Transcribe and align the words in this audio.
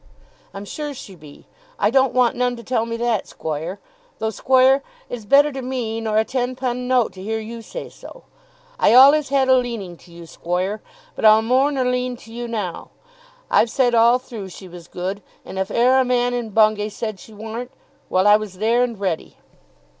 "I'm 0.51 0.65
sure 0.65 0.95
she 0.95 1.13
be. 1.13 1.45
I 1.77 1.91
don't 1.91 2.11
want 2.11 2.35
none 2.35 2.55
to 2.55 2.63
tell 2.63 2.87
me 2.87 2.97
that, 2.97 3.27
squoire. 3.27 3.77
Tho', 4.17 4.31
squoire, 4.31 4.81
it's 5.11 5.25
better 5.25 5.51
to 5.51 5.61
me 5.61 6.01
nor 6.01 6.17
a 6.17 6.25
ten 6.25 6.55
pun' 6.55 6.87
note 6.87 7.13
to 7.13 7.21
hear 7.21 7.37
you 7.39 7.61
say 7.61 7.87
so. 7.87 8.23
I 8.79 8.89
allays 8.93 9.29
had 9.29 9.47
a 9.47 9.53
leaning 9.55 9.97
to 9.97 10.11
you, 10.11 10.25
squoire; 10.25 10.81
but 11.15 11.23
I'll 11.23 11.43
more 11.43 11.71
nor 11.71 11.85
lean 11.85 12.17
to 12.17 12.33
you, 12.33 12.47
now. 12.47 12.89
I've 13.51 13.69
said 13.69 13.93
all 13.93 14.17
through 14.17 14.49
she 14.49 14.67
was 14.67 14.87
good, 14.87 15.21
and 15.45 15.59
if 15.59 15.69
e'er 15.69 15.99
a 15.99 16.03
man 16.03 16.33
in 16.33 16.49
Bungay 16.49 16.89
said 16.89 17.19
she 17.19 17.31
warn't; 17.35 17.69
well, 18.09 18.25
I 18.25 18.37
was 18.37 18.55
there, 18.57 18.81
and 18.81 18.99
ready." 18.99 19.37